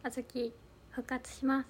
[0.00, 0.54] あずき
[0.90, 1.68] 復活します。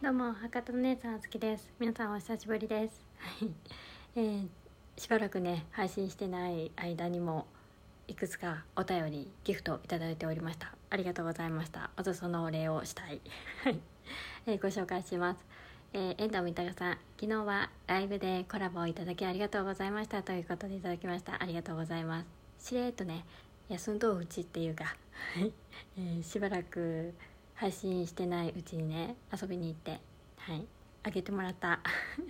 [0.00, 1.72] どうも博多の姉さんあずきです。
[1.80, 3.04] 皆さんお久しぶりです。
[3.18, 3.50] は い
[4.14, 4.48] えー、
[4.96, 7.46] しばらくね配信してない間にも
[8.06, 10.72] いくつかお便りギフトいただいておりました。
[10.90, 11.90] ありがとうございました。
[11.96, 13.20] まずそのお礼をしたい。
[13.64, 13.80] はい、
[14.46, 15.44] えー、ご紹介します。
[15.94, 21.42] えー、遠藤三鷹さん昨日はライブでコラボをいただきありがとうございましたということでいただきました。
[21.42, 22.68] ありがとうございます。
[22.68, 23.24] しれっとね
[23.68, 24.96] 休んどうちっていうか、
[25.96, 27.14] えー、しばらく
[27.54, 30.00] 配信してないうちにね遊びに行って
[30.36, 30.66] はい
[31.04, 31.80] あげてもらった。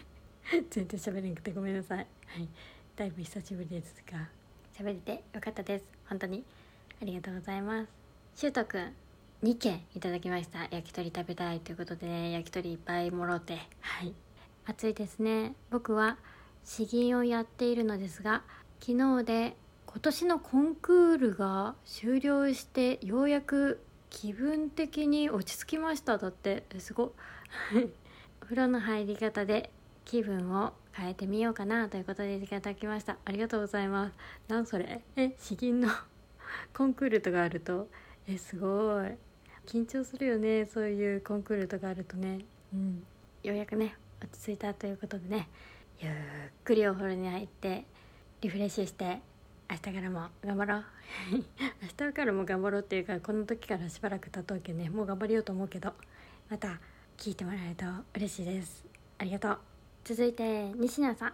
[0.71, 1.99] 全然喋れなくてごめんなさい。
[1.99, 2.05] は
[2.41, 2.49] い
[2.95, 4.29] だいぶ久しぶりですが。
[4.75, 5.85] 喋れてよかったです。
[6.07, 6.45] 本当に。
[7.01, 7.89] ありがとうございます。
[8.35, 8.95] しゅうとくん
[9.43, 10.61] 2件いただきました。
[10.71, 13.59] 焼き鳥食べたいということでね焼き鳥いっぱいもろて。
[13.81, 14.15] はい。
[14.67, 15.55] 暑いですね。
[15.71, 16.19] 僕は
[16.65, 18.43] 詩吟をやっているのですが
[18.81, 19.57] 昨日で
[19.93, 26.17] 今年のコンクールが終了してようやく気分的に落ち着きました。
[26.19, 27.13] だってすごお
[28.41, 29.71] 風呂の入り方で
[30.07, 33.19] 気分を変えてみようかなということでいただきました。
[33.25, 34.15] ありがとうございます。
[34.49, 35.03] なんそれ？
[35.17, 35.89] え詩吟の
[36.75, 37.89] コンクールとかあると？
[38.27, 39.11] えすごい。
[39.67, 42.47] 緊張するよねそういうコンクールとかあるとね。
[42.73, 43.05] うん。
[43.43, 45.49] ようやくね落ち着いたということでね。
[46.01, 46.13] ゆっ
[46.65, 47.85] くりお風呂に入って
[48.41, 49.21] リフレッシュして
[49.73, 50.85] 明日からも頑張ろう。
[51.33, 55.95] 明日からも頑張ろうっていうかこの時からしばらく経とうけねもう頑張りようと思うけど
[56.51, 56.79] また
[57.17, 58.85] 聞いてもらえると嬉しいです。
[59.17, 59.59] ありがとう。
[60.05, 61.33] 続いて西野さん。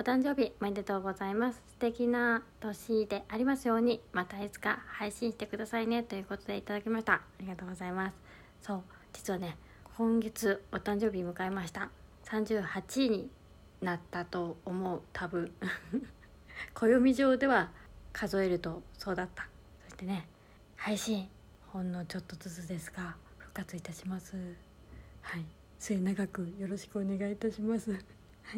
[0.00, 1.62] お誕生日おめでとうございます。
[1.68, 7.12] 素敵な年でありますようにまたいつか配信してくださいねということでいただきました。
[7.12, 8.16] ありがとうございます。
[8.62, 9.56] そう実はね
[9.96, 11.88] 今月お誕生日迎えました。
[12.24, 13.30] 38位に
[13.80, 15.52] なったと思う多分。
[16.74, 17.70] 暦上では
[18.12, 19.48] 数えるとそうだった。
[19.84, 20.26] そしてね
[20.76, 21.28] 配信
[21.68, 24.36] ほんのちょっとずつですが復活いたします。
[25.22, 25.44] はい。
[25.78, 27.90] 末永くよろしくお願いいたします。
[27.92, 27.98] は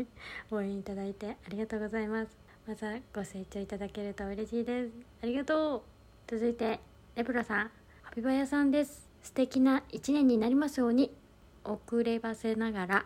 [0.01, 0.07] い、
[0.51, 2.37] 応援いただいてありがとうございます。
[2.67, 4.91] またご清聴いただけると嬉しいです。
[5.23, 5.83] ありがとう。
[6.27, 6.81] 続いて
[7.17, 7.71] レブラさん。
[8.03, 9.09] ハピバヤさんです。
[9.23, 11.13] 素敵な一年になりますように。
[11.65, 13.05] 遅ればせながら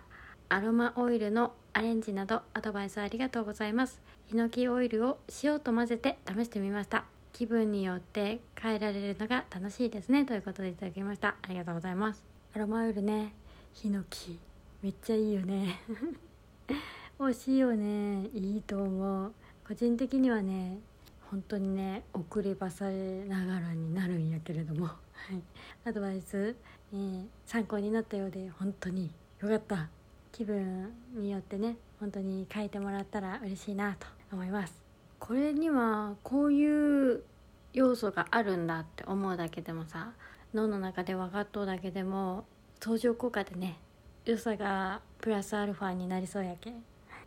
[0.53, 4.03] アロマオイルのアレンジなどアドバイスありがとうございます。
[4.27, 7.07] ヒノキオイルを塩と混ぜて試してみました。
[7.33, 10.27] 気分によって変えられるのが楽しいですね。
[10.27, 11.37] ということでいただきました。
[11.41, 12.23] ありがとうございます。
[12.55, 13.33] アロマオイルね。
[13.73, 14.39] ヒノキ
[14.83, 15.81] めっちゃいいよね。
[17.19, 18.27] 惜しいよね。
[18.35, 19.33] いいと思う。
[19.67, 20.81] 個人的にはね
[21.31, 24.93] 本当にね遅ればされながらになるんやけれども、は
[25.33, 25.43] い、
[25.87, 26.55] アドバイス、
[26.93, 29.89] えー、参考になったようで本当によかった
[30.33, 34.75] 気分によってね本当に書いてもらったら嬉しいなと思います。
[35.19, 37.23] これにはこういう
[37.73, 40.13] 要素があるんだって思うだけでもさ
[40.53, 42.45] 脳の中で分かっとうだけでも
[42.81, 43.79] 相乗効果でね
[44.25, 46.73] 良さがプラスアルファになりそうやけ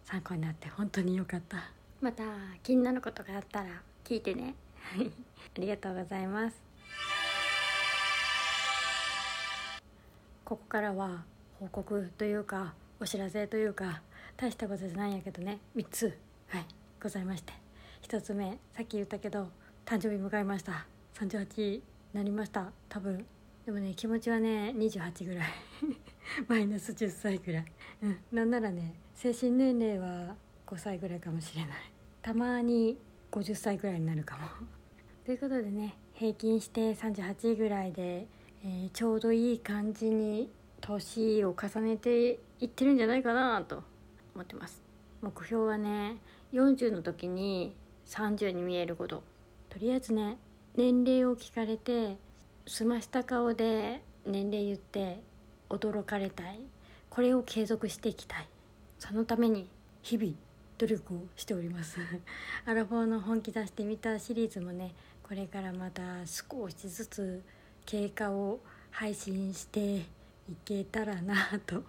[0.04, 1.72] 参考になって本当に良かった。
[2.02, 2.24] また
[2.62, 4.56] 気になることがあったら聞いてね。
[4.98, 6.56] ありがとうございます。
[10.44, 11.24] ここからは
[11.60, 14.02] 報告というかお知らせというか
[14.38, 15.60] 大したことじゃないんやけどね。
[15.76, 16.18] 3つ
[16.48, 16.66] はい
[17.02, 17.54] ございまして。
[18.08, 19.50] 1つ目さっき言ったけど
[19.86, 20.86] 誕生日迎えました。
[21.20, 21.82] 38
[22.14, 22.72] なりました。
[22.88, 23.26] 多分。
[23.66, 25.48] でもね気持ちはね28ぐらい。
[26.48, 27.66] マイナス10歳ぐらい、
[28.02, 30.36] うん、なんならね精神年齢は
[30.66, 31.72] 5歳ぐらいかもしれない。
[32.22, 32.98] たまに
[33.32, 34.48] 50歳ぐらいになるかも。
[35.26, 38.28] ということでね平均して38ぐらいで、
[38.64, 40.50] えー、ちょうどいい感じに
[40.86, 43.84] 年を重ねていってるんじゃないかなと
[44.36, 44.84] 思ってます。
[45.22, 46.18] 目標はね
[46.54, 47.76] 40の時に
[48.06, 49.24] 30に見えること。
[49.70, 50.38] とりあえずね
[50.76, 52.18] 年齢を聞かれて
[52.68, 55.22] 澄ました顔で年齢言って
[55.70, 56.60] 驚かれたい。
[57.10, 58.48] これを継続していきたい。
[59.00, 59.68] そのために
[60.04, 60.34] 日々
[60.78, 61.98] 努力をしております。
[62.66, 64.94] アラフォーの本気出してみたシリーズもね
[65.24, 67.42] これからまた少しずつ
[67.88, 68.60] 経過を
[68.92, 70.06] 配信して
[70.50, 71.84] いけたらなと。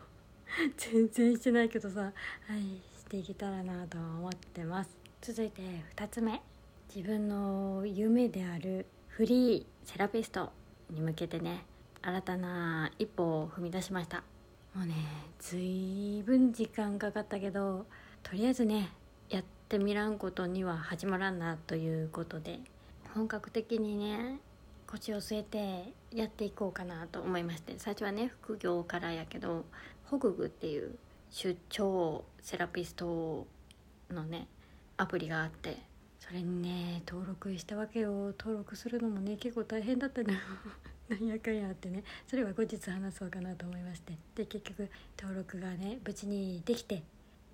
[0.77, 2.13] 全然してないけどさは
[2.57, 2.63] い
[2.97, 4.97] していけたらなと思ってます。
[5.21, 5.63] 続いて
[5.97, 6.41] 2つ目。
[6.95, 10.53] 自分の夢であるフリーセラピスト
[10.91, 11.67] に向けてね
[12.01, 14.23] 新たな一歩を踏み出しました。
[14.75, 14.95] もうね
[15.39, 17.87] 随分時間かかったけど
[18.23, 18.91] とりあえずね
[19.29, 22.61] やってみらんことには始まらんなということで
[23.15, 24.39] 本格的にね
[24.87, 29.65] 腰を据えてやっていこうかなと思いまして最初はね副業からやけど
[30.05, 30.97] ホググっていう
[31.31, 33.47] 出張セラピスト
[34.11, 34.47] のね
[34.97, 35.79] アプリがあって
[36.19, 40.39] それにね登録したわけを登録するのもね結構大変だったのよ。
[41.09, 42.03] なんやかんやってね。
[42.27, 44.19] それは後日話そうかなと思いまして。
[44.35, 47.05] で結局登録がね無事にできて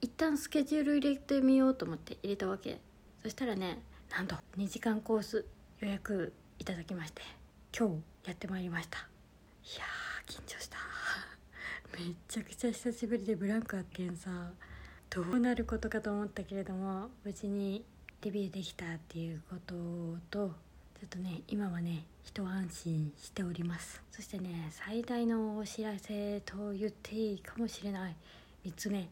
[0.01, 2.81] 一旦スケジュール入れてみようと思って入れたわけ。
[3.23, 5.45] そしたらねなんと2時間コース
[5.81, 6.33] 予約
[6.63, 7.23] いただきまして
[7.77, 8.99] 今日やってまいりました。
[8.99, 9.01] い
[9.77, 10.77] やー緊張した。
[11.99, 14.53] めちゃくちゃ久しぶりでブランクあってんさ。
[15.11, 17.85] どうなることかと思ったけれども無事に
[18.21, 19.75] デビューできたっていうこと
[20.31, 20.49] と
[21.01, 24.01] ちょっとね今はね一安心しております。
[24.13, 28.15] そしてね最大のお知らせと言っていいかもしれない。
[28.65, 29.09] 3つ目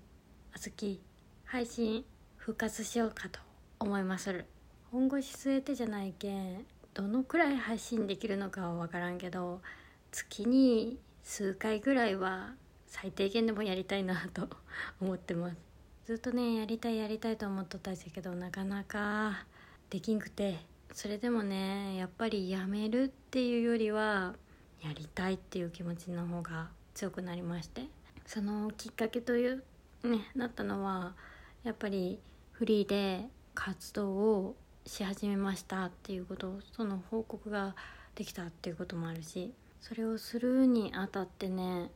[0.55, 1.01] あずき
[1.47, 2.05] 配信
[2.37, 3.41] 復活しようかと
[3.81, 4.47] 思いまする。
[4.93, 6.65] 本腰据えてじゃないけん
[7.01, 9.63] どのくらい配信できるのかは分からんけど
[10.11, 12.53] 月に数回ぐらいは
[12.87, 14.49] 最低限でもやりたいなと
[15.01, 15.57] 思ってます。
[16.05, 19.47] ずっとねやりたいやりたいと思っとったんですけどなかなか
[19.89, 20.69] できんくて。
[20.93, 24.35] それでもねやっぱりやめるっていうよりは
[24.83, 27.87] やりたいっていう気持ちの方が強くなりまして。
[28.27, 29.65] そのきっかけという
[30.03, 31.15] ねなったのは
[31.63, 32.21] やっぱり
[32.51, 34.57] フリーで活動を
[34.91, 37.77] し始めましたっていうことその報告が
[38.17, 41.93] できたっていうこともあるしそれをするにあたってね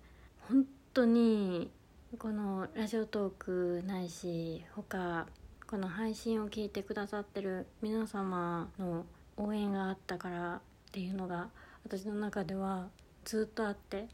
[0.49, 1.73] 本当に
[2.21, 5.27] このラジオトークないし他
[5.67, 9.05] この配信を聞いてくださってる皆様の
[9.37, 10.61] 応援があったからっ
[10.93, 11.49] ていうのが
[11.85, 12.87] 私の中では
[13.25, 14.07] ずっとあって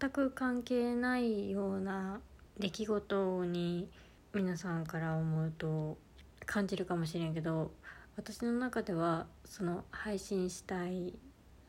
[0.00, 2.20] 全く関係ないような
[2.58, 3.90] 出来事に
[4.32, 5.98] 皆さんから思うと
[6.46, 7.70] 感じるかもしれんけど
[8.16, 11.14] 私の中ではその配信したい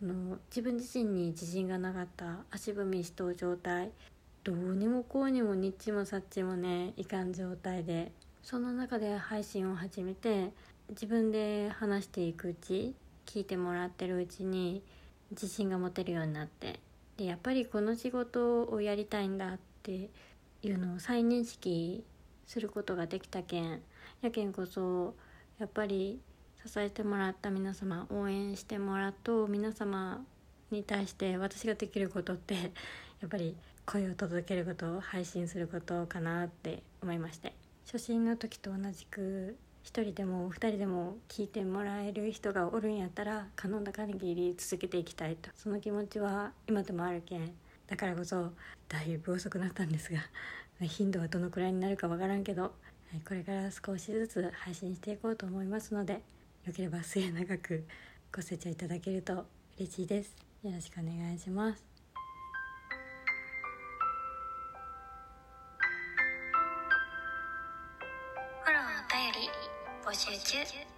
[0.01, 3.91] の自分自身に自信がなかった足踏みしとう状態
[4.43, 8.11] どうにもこうにもにっちもさっちもねいかん状態で
[8.41, 10.51] その中で配信を始めて
[10.89, 12.93] 自分で話していくうち
[13.25, 14.83] 聞いてもらってるうちに
[15.31, 16.79] 自信が持てるようになって
[17.15, 20.09] でやっぱりこの仕事をやりたいんだって
[20.61, 22.03] いうのを再認識
[22.45, 23.81] することができたけん
[24.23, 25.15] やけんこそ
[25.59, 26.17] やっぱり
[26.65, 30.23] 支えてもらった皆様応援してもらっと皆様
[30.71, 32.53] に対して私ができることって
[33.19, 37.53] やっぱり声を届けること配信することかなって思いまして
[37.85, 47.53] 初心の時と同じく一人でも二人でも聞いてもらえる人がおるんやったら可能な限り続けていきたいとその気持ちは今でもあるけん。
[47.87, 48.53] だからこそ
[48.87, 50.19] だいぶ遅くなったんですが
[50.79, 52.73] 頻度はどのくらいになるかわからんけど
[53.21, 56.13] これから少しずつ配信していこうと思いますので
[56.65, 57.85] よければ末永く
[58.35, 59.45] ご清聴いただけると
[59.77, 60.35] 嬉しいです。
[60.63, 61.83] よろしくお願いします。
[68.63, 69.49] フォローお便り
[70.05, 70.93] 募集中。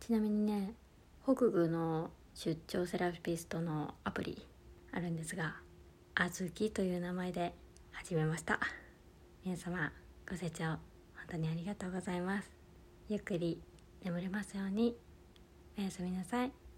[0.00, 0.74] ちなみにね
[1.22, 4.44] 北具の出張セラピストのアプリ
[4.92, 5.56] あるんですが
[6.16, 7.54] 「あずき」という名前で
[8.02, 8.58] 始めました。
[9.44, 9.92] 皆様
[10.26, 10.78] ご清聴本
[11.32, 12.50] 当にありがとうございます。
[13.10, 13.60] ゆっくり
[14.02, 14.96] 眠れますように。
[15.78, 16.69] おやすみなさい。